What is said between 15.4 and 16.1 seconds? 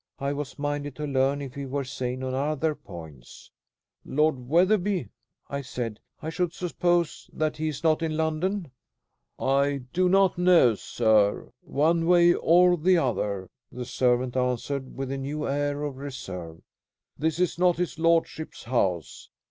air of